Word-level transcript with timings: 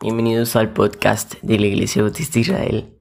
Bienvenidos 0.00 0.54
al 0.54 0.72
podcast 0.72 1.34
de 1.42 1.58
la 1.58 1.66
Iglesia 1.66 2.02
Bautista 2.02 2.38
Israel. 2.38 3.00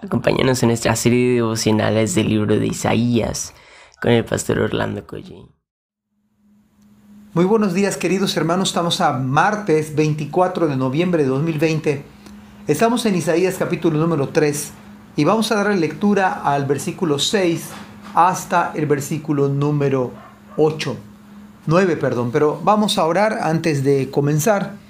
Acompáñanos 0.00 0.62
en 0.62 0.70
nuestra 0.70 0.96
serie 0.96 1.28
de 1.28 1.34
devocionales 1.34 2.14
del 2.14 2.30
libro 2.30 2.58
de 2.58 2.66
Isaías 2.66 3.52
con 4.00 4.12
el 4.12 4.24
pastor 4.24 4.60
Orlando 4.60 5.06
Collín. 5.06 5.50
Muy 7.34 7.44
buenos 7.44 7.74
días 7.74 7.98
queridos 7.98 8.34
hermanos, 8.34 8.70
estamos 8.70 9.02
a 9.02 9.12
martes 9.12 9.94
24 9.94 10.68
de 10.68 10.76
noviembre 10.76 11.24
de 11.24 11.28
2020. 11.28 12.02
Estamos 12.66 13.04
en 13.04 13.16
Isaías 13.16 13.56
capítulo 13.58 13.98
número 13.98 14.30
3 14.30 14.72
y 15.16 15.24
vamos 15.24 15.52
a 15.52 15.56
dar 15.56 15.76
lectura 15.76 16.32
al 16.32 16.64
versículo 16.64 17.18
6 17.18 17.68
hasta 18.14 18.72
el 18.74 18.86
versículo 18.86 19.48
número 19.50 20.12
8. 20.56 20.96
9, 21.66 21.96
perdón, 21.98 22.30
pero 22.32 22.58
vamos 22.64 22.96
a 22.96 23.04
orar 23.04 23.38
antes 23.42 23.84
de 23.84 24.10
comenzar. 24.10 24.87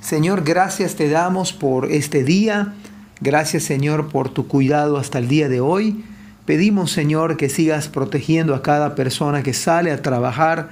Señor, 0.00 0.44
gracias 0.44 0.96
te 0.96 1.08
damos 1.08 1.52
por 1.52 1.92
este 1.92 2.24
día. 2.24 2.74
Gracias, 3.20 3.64
Señor, 3.64 4.08
por 4.08 4.30
tu 4.30 4.48
cuidado 4.48 4.96
hasta 4.96 5.18
el 5.18 5.28
día 5.28 5.48
de 5.50 5.60
hoy. 5.60 6.04
Pedimos, 6.46 6.90
Señor, 6.90 7.36
que 7.36 7.50
sigas 7.50 7.88
protegiendo 7.88 8.54
a 8.54 8.62
cada 8.62 8.94
persona 8.94 9.42
que 9.42 9.52
sale 9.52 9.92
a 9.92 10.00
trabajar, 10.00 10.70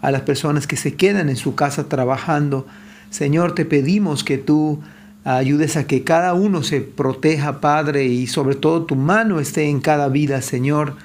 a 0.00 0.10
las 0.10 0.22
personas 0.22 0.66
que 0.66 0.76
se 0.76 0.94
quedan 0.94 1.28
en 1.28 1.36
su 1.36 1.54
casa 1.54 1.88
trabajando. 1.88 2.66
Señor, 3.10 3.54
te 3.54 3.66
pedimos 3.66 4.24
que 4.24 4.38
tú 4.38 4.80
ayudes 5.24 5.76
a 5.76 5.86
que 5.86 6.02
cada 6.02 6.32
uno 6.32 6.62
se 6.62 6.80
proteja, 6.80 7.60
Padre, 7.60 8.06
y 8.06 8.26
sobre 8.26 8.54
todo 8.54 8.86
tu 8.86 8.96
mano 8.96 9.40
esté 9.40 9.68
en 9.68 9.80
cada 9.80 10.08
vida, 10.08 10.40
Señor. 10.40 10.96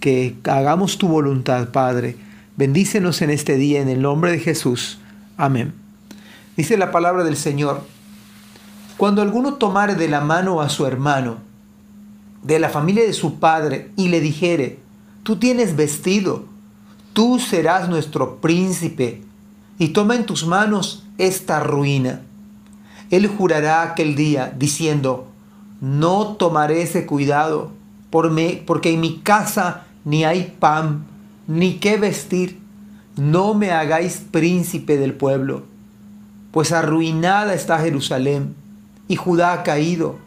Que 0.00 0.36
hagamos 0.44 0.96
tu 0.96 1.06
voluntad, 1.06 1.68
Padre. 1.68 2.16
Bendícenos 2.56 3.20
en 3.20 3.28
este 3.28 3.56
día 3.56 3.82
en 3.82 3.88
el 3.90 4.00
nombre 4.00 4.32
de 4.32 4.38
Jesús. 4.38 4.98
Amén. 5.36 5.79
Dice 6.56 6.76
la 6.76 6.90
palabra 6.90 7.24
del 7.24 7.36
Señor, 7.36 7.82
cuando 8.96 9.22
alguno 9.22 9.54
tomare 9.54 9.94
de 9.94 10.08
la 10.08 10.20
mano 10.20 10.60
a 10.60 10.68
su 10.68 10.86
hermano, 10.86 11.38
de 12.42 12.58
la 12.58 12.68
familia 12.68 13.04
de 13.04 13.12
su 13.12 13.38
padre, 13.38 13.90
y 13.96 14.08
le 14.08 14.20
dijere, 14.20 14.78
tú 15.22 15.36
tienes 15.36 15.76
vestido, 15.76 16.44
tú 17.12 17.38
serás 17.38 17.88
nuestro 17.88 18.36
príncipe, 18.36 19.22
y 19.78 19.88
toma 19.88 20.16
en 20.16 20.26
tus 20.26 20.46
manos 20.46 21.04
esta 21.16 21.60
ruina. 21.60 22.20
Él 23.10 23.26
jurará 23.26 23.82
aquel 23.82 24.14
día, 24.14 24.54
diciendo, 24.56 25.28
no 25.80 26.36
tomaré 26.36 26.82
ese 26.82 27.06
cuidado, 27.06 27.72
porque 28.10 28.92
en 28.92 29.00
mi 29.00 29.18
casa 29.20 29.86
ni 30.04 30.24
hay 30.24 30.54
pan, 30.58 31.06
ni 31.46 31.78
qué 31.78 31.96
vestir, 31.96 32.58
no 33.16 33.54
me 33.54 33.70
hagáis 33.70 34.22
príncipe 34.30 34.98
del 34.98 35.14
pueblo, 35.14 35.64
pues 36.50 36.72
arruinada 36.72 37.54
está 37.54 37.78
Jerusalén 37.78 38.54
y 39.08 39.16
Judá 39.16 39.52
ha 39.52 39.62
caído, 39.62 40.18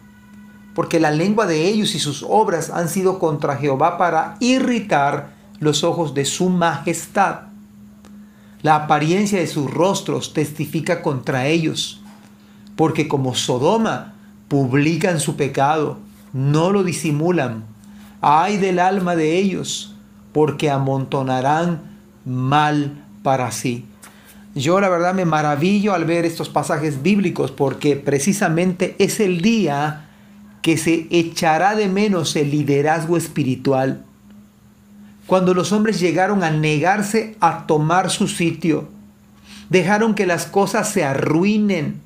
porque 0.75 0.99
la 0.99 1.11
lengua 1.11 1.45
de 1.45 1.67
ellos 1.67 1.95
y 1.95 1.99
sus 1.99 2.25
obras 2.27 2.69
han 2.69 2.89
sido 2.89 3.19
contra 3.19 3.57
Jehová 3.57 3.97
para 3.97 4.35
irritar 4.39 5.33
los 5.59 5.83
ojos 5.83 6.13
de 6.13 6.25
su 6.25 6.49
majestad. 6.49 7.41
La 8.61 8.75
apariencia 8.75 9.39
de 9.39 9.47
sus 9.47 9.69
rostros 9.69 10.33
testifica 10.33 11.01
contra 11.01 11.47
ellos, 11.47 12.01
porque 12.75 13.07
como 13.07 13.35
Sodoma 13.35 14.13
publican 14.47 15.19
su 15.19 15.35
pecado, 15.35 15.97
no 16.31 16.71
lo 16.71 16.83
disimulan. 16.83 17.65
Ay 18.21 18.57
del 18.57 18.79
alma 18.79 19.15
de 19.15 19.37
ellos, 19.37 19.95
porque 20.31 20.71
amontonarán 20.71 21.99
mal 22.25 23.03
para 23.21 23.51
sí. 23.51 23.85
Yo 24.55 24.79
la 24.79 24.89
verdad 24.89 25.15
me 25.15 25.25
maravillo 25.25 25.93
al 25.93 26.05
ver 26.05 26.25
estos 26.25 26.49
pasajes 26.49 27.01
bíblicos 27.01 27.51
porque 27.51 27.95
precisamente 27.95 28.95
es 28.99 29.19
el 29.19 29.41
día 29.41 30.09
que 30.61 30.77
se 30.77 31.07
echará 31.09 31.75
de 31.75 31.89
menos 31.89 32.35
el 32.35 32.51
liderazgo 32.51 33.17
espiritual. 33.17 34.05
Cuando 35.25 35.53
los 35.53 35.71
hombres 35.71 35.99
llegaron 35.99 36.43
a 36.43 36.51
negarse 36.51 37.35
a 37.39 37.65
tomar 37.65 38.11
su 38.11 38.27
sitio, 38.27 38.89
dejaron 39.69 40.13
que 40.13 40.27
las 40.27 40.45
cosas 40.45 40.89
se 40.89 41.03
arruinen. 41.03 42.01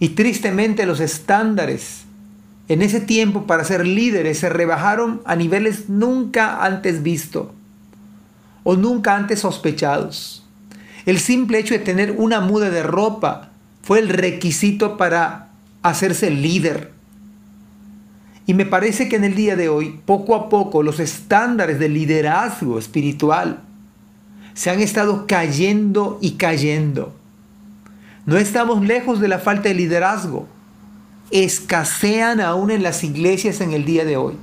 Y 0.00 0.10
tristemente 0.10 0.86
los 0.86 0.98
estándares 0.98 2.02
en 2.68 2.82
ese 2.82 3.00
tiempo 3.00 3.46
para 3.46 3.64
ser 3.64 3.86
líderes 3.86 4.40
se 4.40 4.48
rebajaron 4.48 5.22
a 5.24 5.36
niveles 5.36 5.88
nunca 5.88 6.64
antes 6.64 7.02
vistos 7.02 7.48
o 8.64 8.76
nunca 8.76 9.16
antes 9.16 9.40
sospechados. 9.40 10.41
El 11.06 11.18
simple 11.18 11.58
hecho 11.58 11.74
de 11.74 11.80
tener 11.80 12.12
una 12.12 12.40
muda 12.40 12.70
de 12.70 12.82
ropa 12.82 13.50
fue 13.82 13.98
el 13.98 14.08
requisito 14.08 14.96
para 14.96 15.50
hacerse 15.82 16.30
líder. 16.30 16.92
Y 18.46 18.54
me 18.54 18.66
parece 18.66 19.08
que 19.08 19.16
en 19.16 19.24
el 19.24 19.34
día 19.34 19.56
de 19.56 19.68
hoy, 19.68 20.00
poco 20.04 20.34
a 20.34 20.48
poco, 20.48 20.82
los 20.82 21.00
estándares 21.00 21.78
de 21.78 21.88
liderazgo 21.88 22.78
espiritual 22.78 23.60
se 24.54 24.70
han 24.70 24.80
estado 24.80 25.26
cayendo 25.26 26.18
y 26.20 26.32
cayendo. 26.32 27.14
No 28.26 28.36
estamos 28.36 28.84
lejos 28.84 29.20
de 29.20 29.28
la 29.28 29.38
falta 29.38 29.68
de 29.68 29.74
liderazgo 29.74 30.46
escasean 31.32 32.40
aún 32.40 32.70
en 32.70 32.82
las 32.82 33.02
iglesias 33.02 33.60
en 33.60 33.72
el 33.72 33.84
día 33.84 34.04
de 34.04 34.16
hoy. 34.16 34.34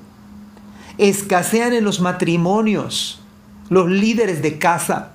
Escasean 0.98 1.72
en 1.74 1.86
los 1.86 2.02
matrimonios, 2.02 3.22
los 3.70 3.88
líderes 3.90 4.42
de 4.42 4.58
casa. 4.58 5.14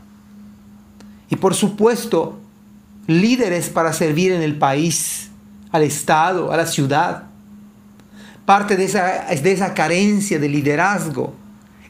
Y 1.31 1.37
por 1.37 1.55
supuesto, 1.55 2.39
líderes 3.07 3.69
para 3.69 3.93
servir 3.93 4.33
en 4.33 4.43
el 4.43 4.57
país, 4.59 5.31
al 5.71 5.83
Estado, 5.83 6.53
a 6.53 6.57
la 6.57 6.67
ciudad. 6.67 7.25
Parte 8.47 8.77
de 8.77 8.85
esa, 8.85 9.25
de 9.27 9.53
esa 9.53 9.75
carencia 9.75 10.39
de 10.39 10.49
liderazgo 10.49 11.35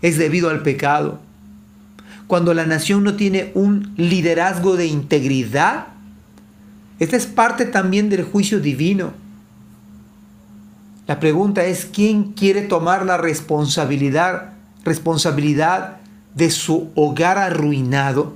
es 0.00 0.16
debido 0.16 0.50
al 0.50 0.62
pecado. 0.62 1.20
Cuando 2.26 2.54
la 2.54 2.64
nación 2.64 3.04
no 3.04 3.14
tiene 3.16 3.50
un 3.54 3.92
liderazgo 3.96 4.76
de 4.76 4.86
integridad, 4.86 5.88
esta 6.98 7.16
es 7.16 7.26
parte 7.26 7.66
también 7.66 8.08
del 8.08 8.24
juicio 8.24 8.60
divino 8.60 9.24
la 11.06 11.20
pregunta 11.20 11.64
es 11.64 11.84
quién 11.84 12.32
quiere 12.32 12.62
tomar 12.62 13.04
la 13.04 13.18
responsabilidad, 13.18 14.54
responsabilidad 14.84 15.98
de 16.34 16.50
su 16.50 16.90
hogar 16.94 17.36
arruinado. 17.36 18.34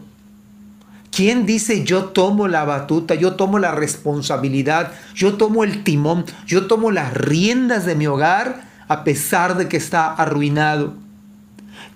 ¿Quién 1.18 1.46
dice 1.46 1.82
yo 1.82 2.04
tomo 2.04 2.46
la 2.46 2.64
batuta, 2.64 3.16
yo 3.16 3.34
tomo 3.34 3.58
la 3.58 3.72
responsabilidad, 3.72 4.92
yo 5.16 5.34
tomo 5.34 5.64
el 5.64 5.82
timón, 5.82 6.24
yo 6.46 6.68
tomo 6.68 6.92
las 6.92 7.12
riendas 7.12 7.84
de 7.84 7.96
mi 7.96 8.06
hogar 8.06 8.62
a 8.86 9.02
pesar 9.02 9.56
de 9.56 9.66
que 9.66 9.78
está 9.78 10.14
arruinado? 10.14 10.94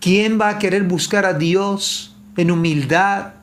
¿Quién 0.00 0.40
va 0.40 0.48
a 0.48 0.58
querer 0.58 0.82
buscar 0.82 1.24
a 1.24 1.34
Dios 1.34 2.16
en 2.36 2.50
humildad, 2.50 3.34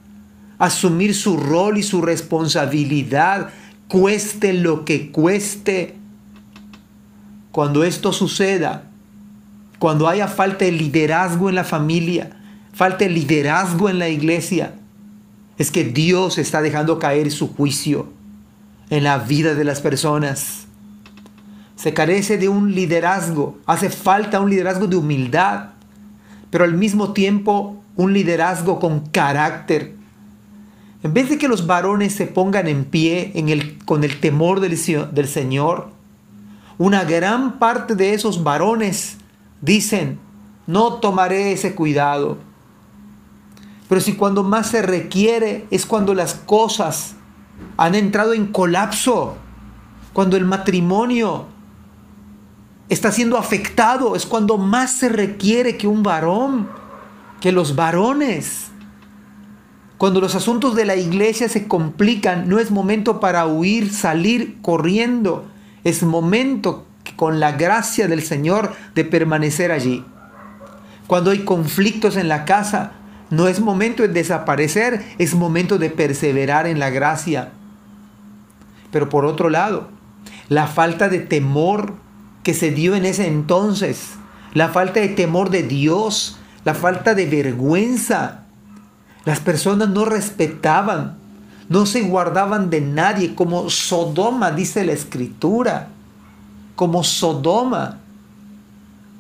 asumir 0.58 1.16
su 1.16 1.38
rol 1.38 1.78
y 1.78 1.84
su 1.84 2.02
responsabilidad, 2.02 3.52
cueste 3.88 4.52
lo 4.52 4.84
que 4.84 5.14
cueste? 5.14 5.96
Cuando 7.54 7.86
esto 7.86 8.12
suceda, 8.12 8.84
cuando 9.80 10.10
haya 10.10 10.28
falta 10.28 10.66
de 10.66 10.74
liderazgo 10.74 11.48
en 11.48 11.56
la 11.56 11.64
familia, 11.64 12.32
falta 12.74 13.06
de 13.06 13.12
liderazgo 13.12 13.88
en 13.88 13.98
la 13.98 14.10
iglesia, 14.10 14.74
es 15.60 15.72
que 15.72 15.84
Dios 15.84 16.38
está 16.38 16.62
dejando 16.62 16.98
caer 16.98 17.30
su 17.32 17.54
juicio 17.54 18.08
en 18.90 19.04
la 19.04 19.20
vida 19.20 19.54
de 19.54 19.66
las 19.66 19.82
personas. 19.82 20.66
Se 21.76 21.94
carece 21.94 22.38
de 22.38 22.50
un 22.50 22.74
liderazgo, 22.74 23.60
hace 23.66 23.90
falta 23.90 24.40
un 24.40 24.50
liderazgo 24.50 24.88
de 24.88 24.96
humildad, 24.96 25.72
pero 26.50 26.64
al 26.64 26.74
mismo 26.74 27.12
tiempo 27.12 27.84
un 27.98 28.14
liderazgo 28.14 28.80
con 28.80 29.02
carácter. 29.02 29.96
En 31.04 31.14
vez 31.14 31.30
de 31.30 31.38
que 31.38 31.50
los 31.50 31.68
varones 31.68 32.16
se 32.16 32.26
pongan 32.26 32.68
en 32.68 32.86
pie 32.86 33.34
con 33.86 34.06
el 34.06 34.20
temor 34.22 34.62
del 34.62 35.28
Señor, 35.28 35.92
una 36.78 37.04
gran 37.04 37.60
parte 37.60 37.96
de 37.96 38.14
esos 38.14 38.44
varones 38.44 39.18
dicen, 39.60 40.20
no 40.68 40.94
tomaré 40.96 41.52
ese 41.52 41.76
cuidado. 41.76 42.38
Pero 43.90 44.00
si 44.00 44.14
cuando 44.14 44.44
más 44.44 44.68
se 44.70 44.82
requiere 44.82 45.68
es 45.70 45.86
cuando 45.86 46.14
las 46.14 46.36
cosas 46.36 47.16
han 47.76 47.96
entrado 47.96 48.34
en 48.34 48.48
colapso, 48.48 49.36
cuando 50.14 50.38
el 50.38 50.46
matrimonio 50.46 51.48
está 52.88 53.12
siendo 53.12 53.38
afectado, 53.38 54.16
es 54.16 54.26
cuando 54.26 54.58
más 54.58 54.94
se 54.94 55.10
requiere 55.10 55.76
que 55.76 55.88
un 55.88 56.04
varón, 56.04 56.70
que 57.42 57.52
los 57.52 57.76
varones. 57.76 58.68
Cuando 59.98 60.22
los 60.22 60.36
asuntos 60.36 60.76
de 60.76 60.86
la 60.86 60.96
iglesia 60.96 61.50
se 61.50 61.68
complican, 61.68 62.48
no 62.48 62.60
es 62.60 62.72
momento 62.72 63.20
para 63.20 63.46
huir, 63.46 63.92
salir 63.92 64.60
corriendo 64.62 65.46
es 65.84 66.04
momento 66.04 66.86
con 67.16 67.40
la 67.40 67.54
gracia 67.54 68.08
del 68.08 68.22
Señor 68.22 68.74
de 68.96 69.06
permanecer 69.06 69.72
allí. 69.72 70.06
Cuando 71.08 71.32
hay 71.32 71.40
conflictos 71.40 72.18
en 72.18 72.28
la 72.28 72.46
casa, 72.46 72.92
no 73.30 73.48
es 73.48 73.60
momento 73.60 74.04
de 74.04 74.10
desaparecer, 74.10 75.04
es 75.18 75.36
momento 75.36 75.78
de 75.78 75.90
perseverar 75.90 76.68
en 76.68 76.80
la 76.80 76.90
gracia. 76.90 77.52
Pero 78.92 79.10
por 79.10 79.26
otro 79.26 79.50
lado, 79.50 79.90
la 80.48 80.68
falta 80.68 81.10
de 81.10 81.20
temor 81.20 81.94
que 82.44 82.54
se 82.54 82.72
dio 82.72 82.96
en 82.96 83.06
ese 83.06 83.28
entonces, 83.28 84.14
la 84.54 84.70
falta 84.70 85.00
de 85.00 85.10
temor 85.10 85.52
de 85.52 85.64
Dios, 85.64 86.40
la 86.66 86.74
falta 86.74 87.14
de 87.14 87.26
vergüenza. 87.28 88.46
Las 89.26 89.40
personas 89.40 89.90
no 89.90 90.06
respetaban, 90.06 91.18
no 91.68 91.86
se 91.86 92.02
guardaban 92.02 92.72
de 92.72 92.82
nadie, 92.82 93.36
como 93.36 93.70
Sodoma, 93.70 94.52
dice 94.52 94.84
la 94.86 94.94
escritura, 94.94 95.90
como 96.76 97.04
Sodoma. 97.04 98.00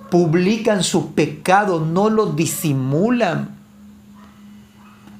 Publican 0.10 0.84
su 0.84 1.14
pecado, 1.14 1.80
no 1.80 2.10
lo 2.10 2.28
disimulan. 2.28 3.59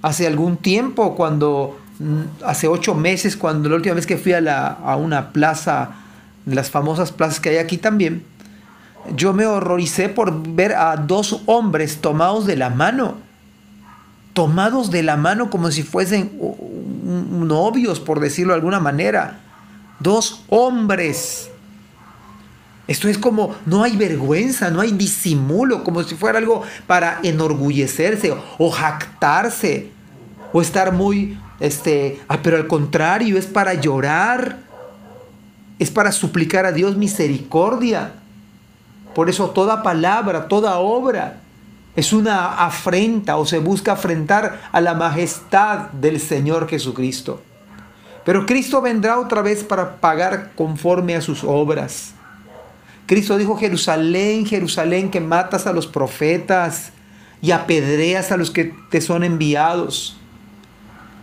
Hace 0.01 0.27
algún 0.27 0.57
tiempo, 0.57 1.15
cuando, 1.15 1.77
mm, 1.99 2.43
hace 2.45 2.67
ocho 2.67 2.95
meses, 2.95 3.35
cuando 3.35 3.69
la 3.69 3.75
última 3.75 3.95
vez 3.95 4.05
que 4.05 4.17
fui 4.17 4.33
a, 4.33 4.95
una 4.97 5.31
plaza, 5.31 5.91
las 6.45 6.69
famosas 6.69 7.11
plazas 7.11 7.39
que 7.39 7.49
hay 7.49 7.57
aquí 7.57 7.77
también, 7.77 8.23
yo 9.15 9.33
me 9.33 9.45
horroricé 9.45 10.09
por 10.09 10.47
ver 10.53 10.73
a 10.73 10.95
dos 10.95 11.41
hombres 11.45 11.97
tomados 12.01 12.45
de 12.45 12.55
la 12.55 12.69
mano, 12.69 13.17
tomados 14.33 14.91
de 14.91 15.03
la 15.03 15.17
mano 15.17 15.49
como 15.49 15.71
si 15.71 15.83
fuesen 15.83 16.31
novios, 17.03 17.99
por 17.99 18.19
decirlo 18.19 18.53
de 18.53 18.59
alguna 18.59 18.79
manera. 18.79 19.39
Dos 19.99 20.43
hombres. 20.49 21.49
Esto 22.89 23.07
es 23.07 23.19
como, 23.19 23.56
no 23.68 23.83
hay 23.83 23.95
vergüenza, 23.95 24.71
no 24.71 24.81
hay 24.81 24.91
disimulo, 24.91 25.83
como 25.83 26.01
si 26.01 26.15
fuera 26.15 26.39
algo 26.39 26.63
para 26.88 27.19
enorgullecerse 27.21 28.33
o 28.57 28.71
jactarse 28.71 29.91
o 30.51 30.59
estar 30.59 30.91
muy, 30.91 31.38
este, 31.59 32.19
ah, 32.27 32.39
pero 32.41 32.57
al 32.57 32.65
contrario, 32.65 33.38
es 33.38 33.45
para 33.45 33.75
llorar, 33.75 34.57
es 35.77 35.91
para 35.91 36.12
suplicar 36.12 36.65
a 36.65 36.71
Dios 36.71 36.97
misericordia. 36.97 38.13
Por 39.13 39.30
eso 39.30 39.51
toda 39.51 39.83
palabra, 39.83 40.47
toda 40.47 40.80
obra 40.80 41.42
es 41.95 42.12
una 42.12 42.65
afrenta 42.65 43.38
o 43.38 43.45
se 43.45 43.59
busca 43.59 43.92
afrentar 43.92 44.62
a 44.71 44.81
la 44.81 44.95
majestad 44.95 45.92
del 45.92 46.19
Señor 46.19 46.68
Jesucristo. 46.68 47.39
Pero 48.25 48.47
Cristo 48.47 48.81
vendrá 48.81 49.19
otra 49.19 49.44
vez 49.44 49.63
para 49.63 49.97
pagar 49.97 50.53
conforme 50.56 51.15
a 51.15 51.21
sus 51.21 51.44
obras. 51.44 52.15
Cristo 53.09 53.39
dijo, 53.39 53.57
Jerusalén, 53.57 54.45
Jerusalén, 54.45 55.09
que 55.09 55.19
matas 55.19 55.65
a 55.65 55.73
los 55.73 55.88
profetas 55.88 56.91
y 57.41 57.50
apedreas 57.50 58.31
a 58.31 58.38
los 58.38 58.51
que 58.51 58.71
te 58.91 59.01
son 59.01 59.23
enviados. 59.23 60.15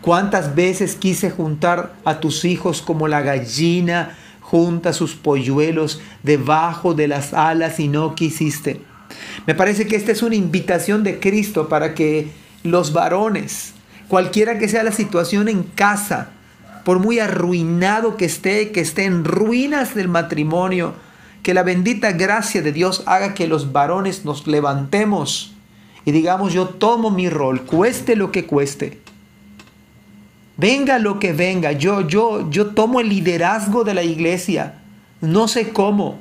¿Cuántas 0.03 0.57
veces 0.57 0.97
quise 0.97 1.31
juntar 1.31 1.95
a 2.05 2.19
tus 2.19 2.45
hijos 2.45 2.83
como 2.83 3.07
la 3.07 3.21
gallina 3.21 4.17
junta 4.41 4.93
sus 4.93 5.15
polluelos 5.15 6.01
debajo 6.25 6.93
de 6.93 7.07
las 7.07 7.33
alas 7.33 7.79
y 7.81 7.87
no 7.87 8.17
quisiste. 8.17 8.81
Me 9.47 9.55
parece 9.55 9.87
que 9.87 9.95
esta 9.95 10.11
es 10.11 10.25
una 10.25 10.35
invitación 10.35 11.05
de 11.05 11.21
Cristo 11.21 11.69
para 11.69 11.95
que 11.95 12.31
los 12.65 12.93
varones, 12.93 13.75
cualquiera 14.09 14.59
que 14.59 14.69
sea 14.69 14.83
la 14.83 14.91
situación 14.91 15.49
en 15.49 15.63
casa, 15.63 16.31
por 16.85 16.99
muy 16.99 17.21
arruinado 17.21 18.17
que 18.17 18.25
esté, 18.25 18.73
que 18.73 18.81
esté 18.81 19.05
en 19.05 19.25
ruinas 19.25 19.95
del 19.95 20.09
matrimonio, 20.09 20.95
que 21.47 21.55
la 21.55 21.63
bendita 21.63 22.11
gracia 22.11 22.61
de 22.61 22.73
Dios 22.73 23.05
haga 23.07 23.33
que 23.33 23.47
los 23.47 23.71
varones 23.71 24.25
nos 24.25 24.49
levantemos 24.49 25.55
y 26.05 26.11
digamos 26.11 26.53
yo 26.53 26.67
tomo 26.67 27.13
mi 27.13 27.29
rol, 27.29 27.63
cueste 27.63 28.17
lo 28.17 28.33
que 28.33 28.47
cueste. 28.47 29.01
Venga 30.57 30.99
lo 30.99 31.21
que 31.21 31.33
venga, 31.33 31.71
yo, 31.71 32.01
yo, 32.01 32.51
yo 32.51 32.75
tomo 32.75 32.99
el 32.99 33.11
liderazgo 33.11 33.85
de 33.85 33.95
la 33.95 34.03
iglesia. 34.03 34.83
No 35.21 35.47
sé 35.47 35.69
cómo. 35.69 36.19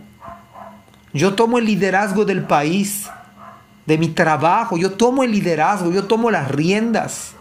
Yo 1.12 1.34
tomo 1.34 1.58
el 1.58 1.66
liderazgo 1.66 2.24
del 2.24 2.44
país, 2.44 3.10
de 3.88 3.98
mi 3.98 4.10
trabajo. 4.10 4.78
Yo 4.78 4.92
tomo 4.92 5.24
el 5.24 5.32
liderazgo, 5.32 5.92
yo 5.92 6.04
tomo 6.04 6.30
las 6.30 6.52
riendas 6.52 7.34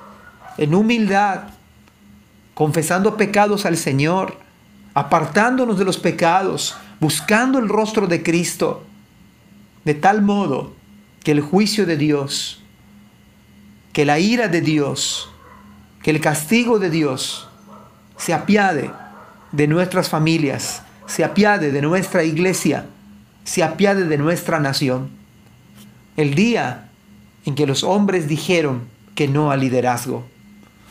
en 0.57 0.75
humildad, 0.75 1.49
confesando 2.55 3.19
pecados 3.19 3.67
al 3.67 3.77
Señor, 3.77 4.39
apartándonos 4.95 5.79
de 5.79 5.85
los 5.85 5.99
pecados, 5.99 6.79
buscando 7.01 7.59
el 7.59 7.69
rostro 7.69 8.07
de 8.07 8.23
Cristo, 8.23 8.85
de 9.85 9.95
tal 9.95 10.23
modo 10.23 10.75
que 11.23 11.33
el 11.33 11.41
juicio 11.41 11.87
de 11.87 11.97
Dios, 11.97 12.63
que 13.93 14.05
la 14.05 14.19
ira 14.19 14.49
de 14.49 14.61
Dios, 14.61 15.31
que 16.03 16.11
el 16.11 16.21
castigo 16.21 16.79
de 16.79 16.91
Dios 16.91 17.49
se 18.17 18.33
apiade 18.33 18.91
de 19.53 19.67
nuestras 19.67 20.09
familias, 20.09 20.83
se 21.07 21.25
apiade 21.25 21.71
de 21.73 21.83
nuestra 21.83 22.25
iglesia, 22.25 22.87
se 23.45 23.63
apiade 23.63 24.05
de 24.05 24.19
nuestra 24.19 24.59
nación. 24.59 25.11
El 26.17 26.35
día 26.35 26.91
en 27.45 27.55
que 27.55 27.67
los 27.67 27.85
hombres 27.85 28.29
dijeron 28.29 28.83
que 29.15 29.29
no 29.29 29.51
al 29.51 29.61
liderazgo. 29.61 30.25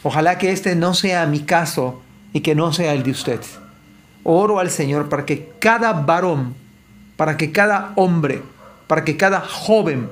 Ojalá 0.03 0.38
que 0.38 0.51
este 0.51 0.75
no 0.75 0.94
sea 0.94 1.25
mi 1.25 1.39
caso 1.41 2.01
y 2.33 2.41
que 2.41 2.56
no 2.56 2.73
sea 2.73 2.94
el 2.94 3.03
de 3.03 3.11
usted. 3.11 3.41
Oro 4.23 4.59
al 4.59 4.69
Señor 4.69 5.09
para 5.09 5.25
que 5.25 5.51
cada 5.59 5.93
varón, 5.93 6.55
para 7.17 7.37
que 7.37 7.51
cada 7.51 7.93
hombre, 7.95 8.41
para 8.87 9.03
que 9.03 9.17
cada 9.17 9.41
joven, 9.41 10.09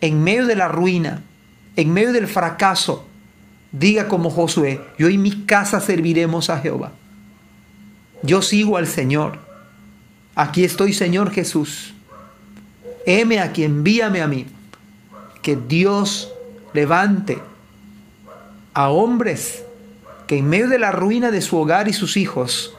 en 0.00 0.22
medio 0.22 0.46
de 0.46 0.56
la 0.56 0.68
ruina, 0.68 1.22
en 1.76 1.92
medio 1.92 2.12
del 2.12 2.26
fracaso, 2.26 3.06
Diga 3.78 4.08
como 4.08 4.30
Josué, 4.30 4.80
yo 4.98 5.10
y 5.10 5.18
mi 5.18 5.44
casa 5.44 5.80
serviremos 5.80 6.48
a 6.48 6.60
Jehová. 6.60 6.92
Yo 8.22 8.40
sigo 8.40 8.78
al 8.78 8.86
Señor. 8.86 9.38
Aquí 10.34 10.64
estoy, 10.64 10.94
Señor 10.94 11.30
Jesús. 11.30 11.92
Heme 13.04 13.38
aquí, 13.38 13.64
envíame 13.64 14.22
a 14.22 14.28
mí. 14.28 14.46
Que 15.42 15.56
Dios 15.56 16.32
levante 16.72 17.38
a 18.72 18.88
hombres 18.88 19.62
que 20.26 20.38
en 20.38 20.48
medio 20.48 20.68
de 20.68 20.78
la 20.78 20.90
ruina 20.90 21.30
de 21.30 21.42
su 21.42 21.58
hogar 21.58 21.86
y 21.86 21.92
sus 21.92 22.16
hijos, 22.16 22.74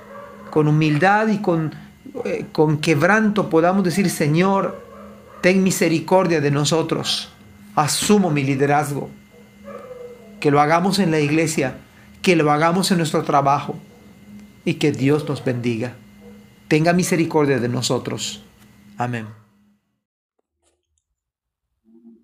con 0.50 0.68
humildad 0.68 1.28
y 1.28 1.40
con, 1.40 1.74
eh, 2.26 2.46
con 2.52 2.78
quebranto 2.78 3.50
podamos 3.50 3.84
decir, 3.84 4.10
Señor, 4.10 4.84
ten 5.42 5.64
misericordia 5.64 6.42
de 6.42 6.52
nosotros. 6.52 7.30
Asumo 7.76 8.30
mi 8.32 8.44
liderazgo 8.44 9.10
que 10.40 10.52
lo 10.52 10.62
hagamos 10.62 11.00
en 11.00 11.12
la 11.12 11.20
iglesia, 11.20 11.78
que 12.22 12.36
lo 12.36 12.52
hagamos 12.52 12.92
en 12.92 12.98
nuestro 12.98 13.24
trabajo 13.24 13.76
y 14.66 14.76
que 14.76 14.92
Dios 14.92 15.28
nos 15.28 15.44
bendiga. 15.44 15.96
Tenga 16.68 16.94
misericordia 16.94 17.60
de 17.60 17.70
nosotros. 17.70 18.44
Amén. 18.98 19.28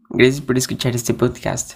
Gracias 0.10 0.42
por 0.42 0.58
escuchar 0.58 0.96
este 0.96 1.14
podcast. 1.14 1.76